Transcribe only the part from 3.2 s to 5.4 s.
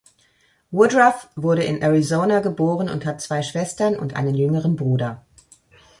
zwei Schwestern und einen jüngeren Bruder.